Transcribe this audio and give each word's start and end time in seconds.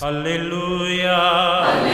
Aleluya. 0.00 1.88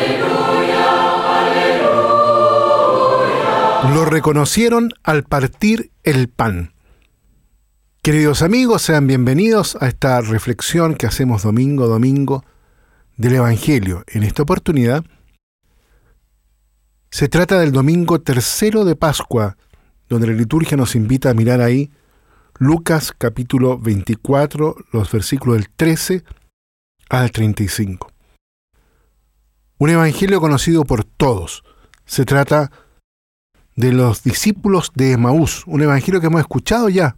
Lo 3.95 4.04
reconocieron 4.04 4.91
al 5.03 5.23
partir 5.25 5.91
el 6.03 6.29
pan. 6.29 6.75
Queridos 8.03 8.43
amigos, 8.43 8.82
sean 8.82 9.06
bienvenidos 9.06 9.79
a 9.80 9.88
esta 9.88 10.21
reflexión 10.21 10.96
que 10.96 11.06
hacemos 11.06 11.45
domingo 11.45 11.87
domingo 11.87 12.45
del 13.17 13.37
Evangelio. 13.37 14.05
En 14.09 14.23
esta 14.23 14.43
oportunidad 14.43 15.02
se 17.11 17.29
trata 17.29 17.59
del 17.59 17.73
domingo 17.73 18.21
tercero 18.21 18.84
de 18.84 18.96
Pascua, 18.96 19.57
donde 20.11 20.27
la 20.27 20.34
liturgia 20.34 20.77
nos 20.77 20.95
invita 20.95 21.30
a 21.30 21.34
mirar 21.34 21.62
ahí 21.62 21.91
Lucas 22.59 23.12
capítulo 23.16 23.79
24, 23.79 24.77
los 24.93 25.11
versículos 25.11 25.57
del 25.57 25.71
13 25.71 26.23
al 27.21 27.31
35. 27.31 28.11
Un 29.79 29.91
evangelio 29.91 30.41
conocido 30.41 30.85
por 30.85 31.05
todos. 31.05 31.64
Se 32.06 32.24
trata 32.24 32.70
de 33.77 33.92
los 33.92 34.22
discípulos 34.22 34.91
de 34.95 35.12
Emaús, 35.12 35.64
un 35.66 35.82
evangelio 35.82 36.20
que 36.20 36.27
hemos 36.27 36.41
escuchado 36.41 36.88
ya, 36.88 37.16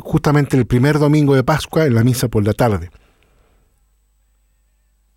justamente 0.00 0.56
el 0.56 0.66
primer 0.66 0.98
domingo 0.98 1.34
de 1.34 1.44
Pascua 1.44 1.86
en 1.86 1.94
la 1.94 2.04
misa 2.04 2.28
por 2.28 2.44
la 2.44 2.52
tarde. 2.52 2.90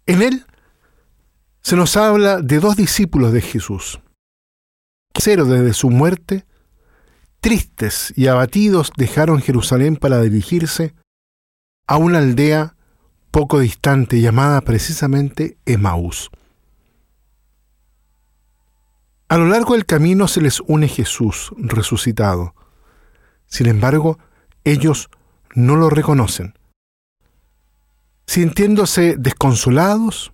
En 0.05 0.21
él 0.21 0.45
se 1.61 1.75
nos 1.75 1.97
habla 1.97 2.41
de 2.41 2.59
dos 2.59 2.75
discípulos 2.75 3.33
de 3.33 3.41
Jesús. 3.41 3.99
Cero 5.17 5.45
desde 5.45 5.73
su 5.73 5.89
muerte, 5.89 6.45
tristes 7.39 8.13
y 8.15 8.27
abatidos 8.27 8.91
dejaron 8.97 9.41
Jerusalén 9.41 9.95
para 9.95 10.21
dirigirse 10.21 10.93
a 11.87 11.97
una 11.97 12.19
aldea 12.19 12.74
poco 13.35 13.59
distante 13.59 14.21
llamada 14.21 14.61
precisamente 14.61 15.57
Emaús. 15.65 16.31
A 19.27 19.37
lo 19.37 19.49
largo 19.49 19.73
del 19.73 19.85
camino 19.85 20.29
se 20.29 20.39
les 20.39 20.61
une 20.61 20.87
Jesús 20.87 21.51
resucitado. 21.57 22.55
Sin 23.45 23.67
embargo, 23.67 24.19
ellos 24.63 25.09
no 25.53 25.75
lo 25.75 25.89
reconocen. 25.89 26.53
Sintiéndose 28.25 29.17
desconsolados, 29.17 30.31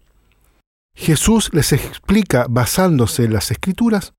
Jesús 0.93 1.49
les 1.53 1.73
explica, 1.73 2.45
basándose 2.47 3.23
en 3.23 3.33
las 3.33 3.49
escrituras, 3.49 4.13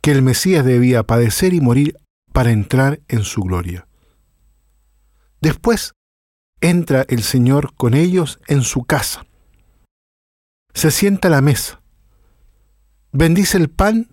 que 0.00 0.12
el 0.12 0.22
Mesías 0.22 0.64
debía 0.64 1.02
padecer 1.02 1.54
y 1.54 1.60
morir 1.60 1.96
para 2.32 2.52
entrar 2.52 3.00
en 3.08 3.24
su 3.24 3.42
gloria. 3.42 3.88
Después 5.40 5.94
entra 6.60 7.04
el 7.08 7.22
Señor 7.22 7.74
con 7.74 7.94
ellos 7.94 8.38
en 8.46 8.62
su 8.62 8.84
casa. 8.84 9.26
Se 10.74 10.90
sienta 10.90 11.28
a 11.28 11.30
la 11.30 11.40
mesa, 11.40 11.80
bendice 13.12 13.56
el 13.56 13.70
pan 13.70 14.08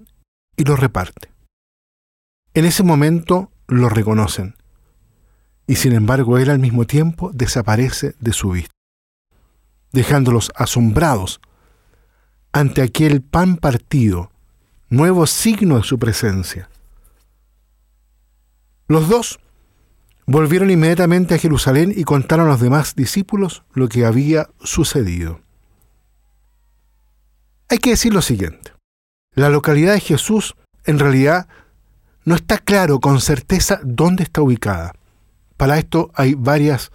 y 0.56 0.64
lo 0.64 0.76
reparte. 0.76 1.32
En 2.54 2.66
ese 2.66 2.84
momento 2.84 3.52
lo 3.68 3.90
reconocen 3.90 4.56
y 5.68 5.76
sin 5.76 5.94
embargo 5.94 6.38
él 6.38 6.50
al 6.50 6.60
mismo 6.60 6.88
tiempo 6.88 7.32
desaparece 7.34 8.16
de 8.20 8.34
su 8.34 8.52
vista, 8.52 8.74
dejándolos 9.92 10.52
asombrados 10.56 11.42
ante 12.54 12.82
aquel 12.82 13.22
pan 13.22 13.58
partido, 13.58 14.32
nuevo 14.90 15.28
signo 15.28 15.78
de 15.78 15.84
su 15.84 16.00
presencia. 16.00 16.70
Los 18.88 19.10
dos 19.10 19.40
volvieron 20.28 20.70
inmediatamente 20.70 21.36
a 21.36 21.40
Jerusalén 21.40 21.94
y 21.96 22.04
contaron 22.04 22.48
a 22.48 22.52
los 22.52 22.60
demás 22.60 22.96
discípulos 22.96 23.64
lo 23.74 23.88
que 23.88 24.06
había 24.06 24.50
sucedido. 24.62 25.40
Hay 27.70 27.80
que 27.80 27.92
decir 27.92 28.14
lo 28.14 28.22
siguiente. 28.22 28.74
La 29.34 29.50
localidad 29.50 29.94
de 29.94 30.02
Jesús 30.02 30.56
en 30.84 31.00
realidad 31.00 31.48
no 32.26 32.36
está 32.36 32.58
claro 32.58 33.00
con 33.00 33.22
certeza 33.22 33.80
dónde 33.84 34.24
está 34.24 34.42
ubicada. 34.42 34.94
Para 35.56 35.78
esto 35.80 36.12
hay 36.14 36.36
varias 36.36 36.92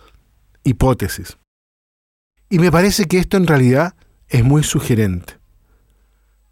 hipótesis. 0.62 1.38
Y 2.50 2.59
me 2.59 2.70
parece 2.70 3.06
que 3.06 3.19
esto 3.19 3.38
en 3.38 3.47
realidad 3.47 3.94
es 4.28 4.44
muy 4.44 4.62
sugerente, 4.62 5.38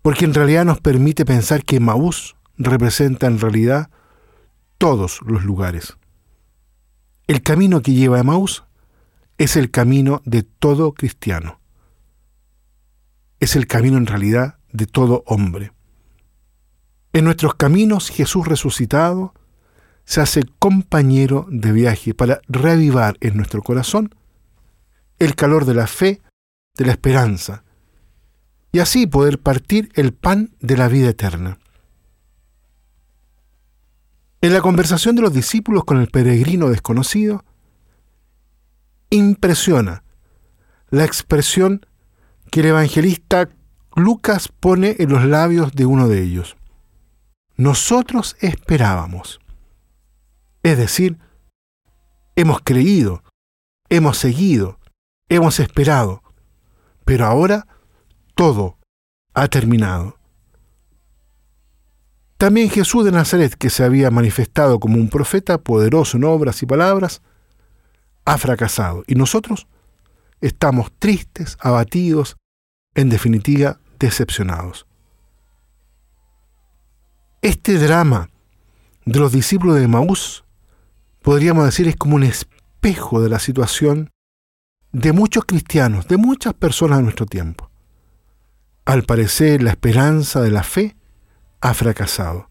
porque 0.00 0.24
en 0.24 0.32
realidad 0.34 0.64
nos 0.64 0.80
permite 0.80 1.26
pensar 1.26 1.64
que 1.64 1.78
Maús 1.78 2.36
representa 2.56 3.26
en 3.26 3.38
realidad 3.38 3.90
todos 4.78 5.20
los 5.22 5.44
lugares. 5.44 5.98
El 7.30 7.42
camino 7.42 7.80
que 7.80 7.92
lleva 7.92 8.18
a 8.18 8.24
Maús 8.24 8.64
es 9.38 9.54
el 9.54 9.70
camino 9.70 10.20
de 10.24 10.42
todo 10.42 10.94
cristiano. 10.94 11.60
Es 13.38 13.54
el 13.54 13.68
camino 13.68 13.98
en 13.98 14.06
realidad 14.06 14.58
de 14.72 14.86
todo 14.86 15.22
hombre. 15.26 15.70
En 17.12 17.26
nuestros 17.26 17.54
caminos 17.54 18.08
Jesús 18.08 18.48
resucitado 18.48 19.32
se 20.04 20.20
hace 20.20 20.42
compañero 20.58 21.46
de 21.50 21.70
viaje 21.70 22.14
para 22.14 22.40
reavivar 22.48 23.16
en 23.20 23.36
nuestro 23.36 23.62
corazón 23.62 24.12
el 25.20 25.36
calor 25.36 25.66
de 25.66 25.74
la 25.74 25.86
fe, 25.86 26.22
de 26.76 26.86
la 26.86 26.90
esperanza, 26.90 27.62
y 28.72 28.80
así 28.80 29.06
poder 29.06 29.38
partir 29.38 29.92
el 29.94 30.14
pan 30.14 30.50
de 30.58 30.76
la 30.76 30.88
vida 30.88 31.10
eterna. 31.10 31.60
En 34.42 34.54
la 34.54 34.62
conversación 34.62 35.16
de 35.16 35.22
los 35.22 35.34
discípulos 35.34 35.84
con 35.84 36.00
el 36.00 36.08
peregrino 36.08 36.70
desconocido, 36.70 37.44
impresiona 39.10 40.02
la 40.88 41.04
expresión 41.04 41.84
que 42.50 42.60
el 42.60 42.66
evangelista 42.66 43.50
Lucas 43.94 44.48
pone 44.48 44.96
en 44.98 45.10
los 45.10 45.24
labios 45.24 45.72
de 45.72 45.84
uno 45.84 46.08
de 46.08 46.22
ellos. 46.22 46.56
Nosotros 47.56 48.36
esperábamos. 48.40 49.40
Es 50.62 50.78
decir, 50.78 51.18
hemos 52.34 52.60
creído, 52.62 53.22
hemos 53.90 54.16
seguido, 54.16 54.78
hemos 55.28 55.60
esperado, 55.60 56.22
pero 57.04 57.26
ahora 57.26 57.66
todo 58.34 58.78
ha 59.34 59.48
terminado. 59.48 60.19
También 62.40 62.70
Jesús 62.70 63.04
de 63.04 63.12
Nazaret, 63.12 63.54
que 63.54 63.68
se 63.68 63.84
había 63.84 64.10
manifestado 64.10 64.80
como 64.80 64.96
un 64.96 65.10
profeta 65.10 65.58
poderoso 65.58 66.16
en 66.16 66.24
obras 66.24 66.62
y 66.62 66.66
palabras, 66.66 67.20
ha 68.24 68.38
fracasado. 68.38 69.04
Y 69.06 69.14
nosotros 69.14 69.66
estamos 70.40 70.90
tristes, 70.98 71.58
abatidos, 71.60 72.38
en 72.94 73.10
definitiva, 73.10 73.78
decepcionados. 73.98 74.86
Este 77.42 77.74
drama 77.74 78.30
de 79.04 79.20
los 79.20 79.32
discípulos 79.32 79.76
de 79.76 79.86
Maús 79.86 80.42
podríamos 81.20 81.66
decir, 81.66 81.88
es 81.88 81.96
como 81.96 82.16
un 82.16 82.22
espejo 82.22 83.20
de 83.20 83.28
la 83.28 83.38
situación 83.38 84.08
de 84.92 85.12
muchos 85.12 85.44
cristianos, 85.44 86.08
de 86.08 86.16
muchas 86.16 86.54
personas 86.54 87.00
de 87.00 87.02
nuestro 87.02 87.26
tiempo. 87.26 87.70
Al 88.86 89.02
parecer, 89.02 89.62
la 89.62 89.72
esperanza 89.72 90.40
de 90.40 90.50
la 90.50 90.62
fe 90.62 90.96
ha 91.60 91.74
fracasado. 91.74 92.48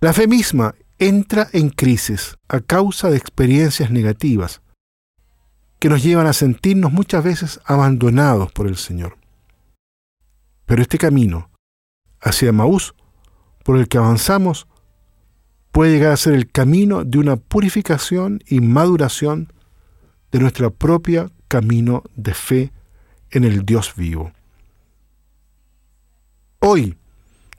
La 0.00 0.12
fe 0.12 0.26
misma 0.26 0.74
entra 0.98 1.48
en 1.52 1.70
crisis 1.70 2.36
a 2.48 2.60
causa 2.60 3.10
de 3.10 3.16
experiencias 3.16 3.90
negativas 3.90 4.62
que 5.78 5.88
nos 5.88 6.02
llevan 6.02 6.26
a 6.26 6.34
sentirnos 6.34 6.92
muchas 6.92 7.24
veces 7.24 7.60
abandonados 7.64 8.52
por 8.52 8.66
el 8.66 8.76
Señor. 8.76 9.16
Pero 10.66 10.82
este 10.82 10.98
camino 10.98 11.50
hacia 12.20 12.52
Maús 12.52 12.94
por 13.64 13.78
el 13.78 13.88
que 13.88 13.98
avanzamos 13.98 14.68
puede 15.72 15.92
llegar 15.92 16.12
a 16.12 16.16
ser 16.16 16.34
el 16.34 16.50
camino 16.50 17.04
de 17.04 17.18
una 17.18 17.36
purificación 17.36 18.42
y 18.46 18.60
maduración 18.60 19.52
de 20.32 20.40
nuestro 20.40 20.70
propio 20.72 21.32
camino 21.48 22.02
de 22.14 22.34
fe 22.34 22.72
en 23.30 23.44
el 23.44 23.64
Dios 23.64 23.94
vivo. 23.96 24.32
Hoy 26.60 26.99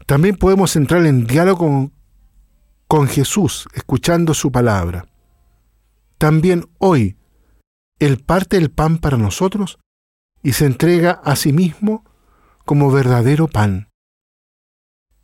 también 0.05 0.35
podemos 0.35 0.75
entrar 0.75 1.05
en 1.05 1.25
diálogo 1.25 1.59
con, 1.59 1.93
con 2.87 3.07
Jesús, 3.07 3.67
escuchando 3.73 4.33
su 4.33 4.51
palabra. 4.51 5.07
También 6.17 6.69
hoy 6.77 7.17
Él 7.99 8.19
parte 8.19 8.57
el 8.57 8.71
pan 8.71 8.97
para 8.97 9.17
nosotros 9.17 9.79
y 10.43 10.53
se 10.53 10.65
entrega 10.65 11.21
a 11.23 11.35
sí 11.35 11.53
mismo 11.53 12.03
como 12.65 12.91
verdadero 12.91 13.47
pan. 13.47 13.89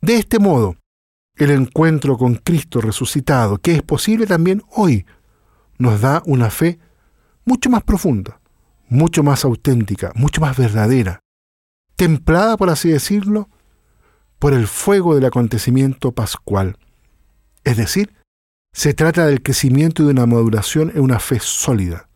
De 0.00 0.16
este 0.16 0.38
modo, 0.38 0.76
el 1.36 1.50
encuentro 1.50 2.16
con 2.16 2.36
Cristo 2.36 2.80
resucitado, 2.80 3.58
que 3.58 3.74
es 3.74 3.82
posible 3.82 4.26
también 4.26 4.62
hoy, 4.70 5.06
nos 5.78 6.00
da 6.00 6.22
una 6.26 6.50
fe 6.50 6.78
mucho 7.44 7.70
más 7.70 7.82
profunda, 7.82 8.40
mucho 8.88 9.22
más 9.22 9.44
auténtica, 9.44 10.12
mucho 10.14 10.40
más 10.40 10.56
verdadera, 10.56 11.20
templada, 11.96 12.56
por 12.56 12.70
así 12.70 12.90
decirlo, 12.90 13.48
por 14.38 14.52
el 14.52 14.66
fuego 14.66 15.14
del 15.14 15.24
acontecimiento 15.24 16.12
pascual. 16.12 16.76
Es 17.64 17.76
decir, 17.76 18.14
se 18.72 18.94
trata 18.94 19.26
del 19.26 19.42
crecimiento 19.42 20.02
y 20.02 20.06
de 20.06 20.12
una 20.12 20.26
maduración 20.26 20.90
en 20.94 21.00
una 21.00 21.18
fe 21.18 21.40
sólida. 21.40 22.08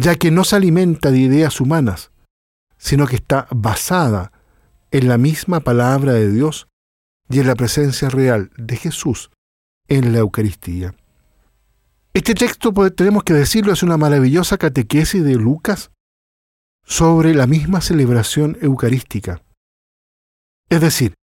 ya 0.00 0.14
que 0.14 0.30
no 0.30 0.44
se 0.44 0.54
alimenta 0.54 1.10
de 1.10 1.18
ideas 1.18 1.60
humanas, 1.60 2.12
sino 2.76 3.08
que 3.08 3.16
está 3.16 3.48
basada 3.50 4.30
en 4.92 5.08
la 5.08 5.18
misma 5.18 5.58
palabra 5.60 6.12
de 6.12 6.30
Dios 6.30 6.68
y 7.28 7.40
en 7.40 7.48
la 7.48 7.56
presencia 7.56 8.08
real 8.08 8.50
de 8.56 8.76
Jesús 8.76 9.30
en 9.88 10.12
la 10.12 10.18
Eucaristía. 10.20 10.94
Este 12.14 12.34
texto, 12.34 12.72
pues, 12.72 12.94
tenemos 12.94 13.24
que 13.24 13.34
decirlo, 13.34 13.72
es 13.72 13.82
una 13.82 13.96
maravillosa 13.96 14.56
catequesis 14.56 15.24
de 15.24 15.34
Lucas 15.34 15.90
sobre 16.84 17.34
la 17.34 17.46
misma 17.46 17.80
celebración 17.80 18.56
eucarística. 18.60 19.42
Es 20.68 20.80
decir, 20.80 21.14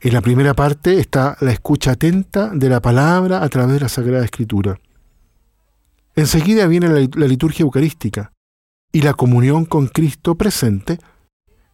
en 0.00 0.12
la 0.12 0.20
primera 0.20 0.54
parte 0.54 0.98
está 0.98 1.36
la 1.40 1.52
escucha 1.52 1.92
atenta 1.92 2.50
de 2.54 2.68
la 2.68 2.80
palabra 2.80 3.42
a 3.42 3.48
través 3.48 3.74
de 3.74 3.80
la 3.80 3.88
Sagrada 3.88 4.24
Escritura. 4.24 4.80
Enseguida 6.14 6.66
viene 6.66 6.88
la, 6.88 7.26
liturgia 7.26 7.62
eucarística 7.62 8.32
y 8.92 9.02
la 9.02 9.14
comunión 9.14 9.64
con 9.64 9.88
Cristo 9.88 10.36
presente 10.36 10.98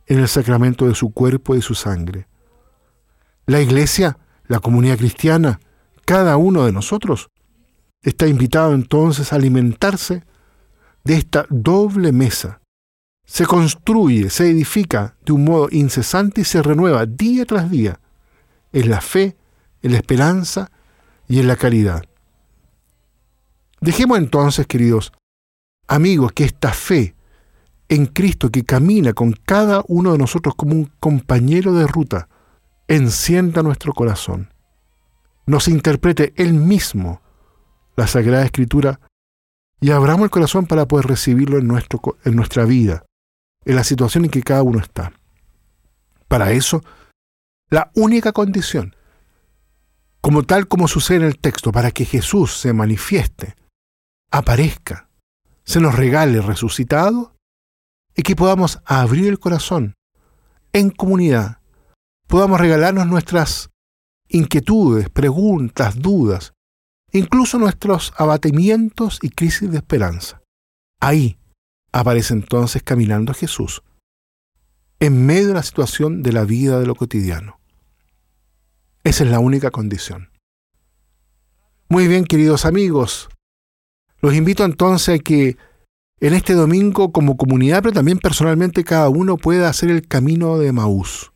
en 0.07 0.21
el 0.21 0.29
sacramento 0.29 0.87
de 0.87 0.95
su 0.95 1.11
cuerpo 1.13 1.55
y 1.55 1.63
su 1.63 1.75
sangre. 1.75 2.29
La 3.47 3.61
iglesia, 3.61 4.19
la 4.47 4.61
comunidad 4.61 4.99
cristiana, 4.99 5.61
cada 6.05 6.37
uno 6.37 6.65
de 6.65 6.73
nosotros 6.73 7.29
está 8.03 8.27
invitado 8.27 8.75
entonces 8.75 9.33
a 9.33 9.37
alimentarse 9.37 10.25
de 11.05 11.15
esta 11.15 11.47
doble 11.51 12.13
mesa. 12.13 12.58
Se 13.29 13.45
construye, 13.45 14.31
se 14.31 14.51
edifica 14.51 15.15
de 15.25 15.33
un 15.33 15.45
modo 15.45 15.69
incesante 15.71 16.41
y 16.41 16.45
se 16.45 16.63
renueva 16.63 17.05
día 17.05 17.45
tras 17.45 17.71
día 17.71 18.01
en 18.73 18.89
la 18.89 19.03
fe, 19.03 19.37
en 19.83 19.93
la 19.93 19.99
esperanza 19.99 20.71
y 21.29 21.39
en 21.39 21.47
la 21.47 21.57
caridad. 21.57 22.05
Dejemos 23.83 24.17
entonces, 24.17 24.67
queridos 24.67 25.13
amigos, 25.87 26.33
que 26.33 26.45
esta 26.45 26.73
fe 26.73 27.15
en 27.91 28.07
Cristo 28.07 28.51
que 28.51 28.65
camina 28.65 29.13
con 29.13 29.33
cada 29.33 29.85
uno 29.89 30.13
de 30.13 30.19
nosotros 30.19 30.55
como 30.55 30.73
un 30.73 30.91
compañero 30.99 31.75
de 31.75 31.87
ruta, 31.87 32.29
encienda 32.89 33.63
nuestro 33.63 33.93
corazón, 33.93 34.53
nos 35.47 35.69
interprete 35.69 36.33
Él 36.37 36.55
mismo 36.55 37.21
la 37.95 38.07
Sagrada 38.07 38.45
Escritura 38.45 39.01
y 39.81 39.91
abramos 39.91 40.25
el 40.25 40.31
corazón 40.31 40.67
para 40.67 40.89
poder 40.89 41.07
recibirlo 41.07 41.59
en, 41.59 41.67
nuestro, 41.67 42.01
en 42.25 42.35
nuestra 42.35 42.65
vida, 42.65 43.05
en 43.69 43.77
la 43.77 43.85
situación 43.85 44.25
en 44.25 44.31
que 44.31 44.43
cada 44.43 44.63
uno 44.63 44.81
está. 44.81 45.13
Para 46.27 46.53
eso, 46.53 46.83
la 47.69 47.91
única 47.95 48.33
condición, 48.33 48.97
como 50.23 50.43
tal 50.43 50.69
como 50.69 50.89
sucede 50.89 51.19
en 51.19 51.25
el 51.25 51.39
texto, 51.39 51.71
para 51.71 51.91
que 51.91 52.07
Jesús 52.07 52.59
se 52.59 52.73
manifieste, 52.73 53.57
aparezca, 54.31 55.11
se 55.65 55.81
nos 55.81 55.95
regale 55.95 56.41
resucitado, 56.41 57.37
y 58.17 58.23
que 58.23 58.35
podamos 58.35 58.81
abrir 58.87 59.29
el 59.29 59.39
corazón 59.39 59.95
en 60.73 60.89
comunidad, 60.89 61.61
podamos 62.27 62.59
regalarnos 62.59 63.07
nuestras 63.07 63.69
inquietudes, 64.29 65.11
preguntas, 65.11 65.99
dudas, 65.99 66.55
incluso 67.13 67.59
nuestros 67.59 68.15
abatimientos 68.17 69.19
y 69.21 69.29
crisis 69.29 69.71
de 69.71 69.77
esperanza. 69.77 70.41
Ahí 71.01 71.39
aparece 71.93 72.35
entonces 72.35 72.83
caminando 72.83 73.35
Jesús, 73.35 73.83
en 75.01 75.27
medio 75.27 75.49
de 75.49 75.55
la 75.55 75.63
situación 75.63 76.23
de 76.23 76.33
la 76.33 76.45
vida 76.45 76.81
de 76.81 76.87
lo 76.87 76.95
cotidiano. 76.95 77.59
Esa 79.05 79.25
es 79.25 79.31
la 79.31 79.39
única 79.39 79.71
condición. 79.71 80.31
Muy 81.89 82.09
bien, 82.09 82.25
queridos 82.25 82.67
amigos, 82.67 83.29
los 84.21 84.35
invito 84.35 84.65
entonces 84.65 85.21
a 85.21 85.23
que 85.23 85.57
en 86.21 86.35
este 86.35 86.55
domingo 86.55 87.13
como 87.13 87.37
comunidad, 87.37 87.83
pero 87.83 87.95
también 87.95 88.19
personalmente 88.19 88.85
cada 88.85 89.09
uno 89.09 89.37
pueda 89.37 89.69
hacer 89.69 89.89
el 89.91 90.07
camino 90.07 90.59
de 90.59 90.73
Maús. 90.73 91.33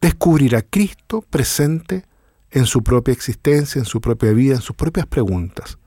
Descubrir 0.00 0.54
a 0.56 0.62
Cristo 0.62 1.24
presente 1.28 2.04
en 2.50 2.66
su 2.66 2.82
propia 2.82 3.12
existencia, 3.12 3.78
en 3.78 3.86
su 3.86 4.00
propia 4.00 4.32
vida, 4.32 4.54
en 4.56 4.60
sus 4.60 4.76
propias 4.76 5.06
preguntas. 5.06 5.78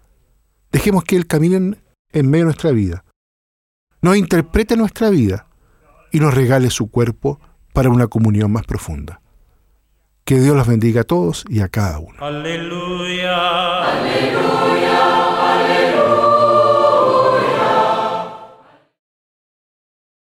Dejemos 0.72 1.04
que 1.04 1.16
Él 1.16 1.28
camine 1.28 1.78
en 2.12 2.30
medio 2.30 2.46
de 2.46 2.46
nuestra 2.46 2.72
vida. 2.72 3.05
Nos 4.06 4.18
interprete 4.18 4.78
nuestra 4.78 5.10
vida 5.10 5.48
y 6.12 6.20
nos 6.20 6.32
regale 6.32 6.70
su 6.70 6.92
cuerpo 6.92 7.40
para 7.74 7.90
una 7.90 8.06
comunión 8.06 8.52
más 8.52 8.64
profunda. 8.64 9.20
Que 10.24 10.40
Dios 10.40 10.56
los 10.56 10.68
bendiga 10.68 11.02
a 11.02 11.06
todos 11.06 11.44
y 11.50 11.62
a 11.62 11.70
cada 11.70 11.98
uno. 11.98 12.14
Aleluya. 12.20 13.84
Aleluya. 13.84 14.66
Aleluya. 14.74 15.05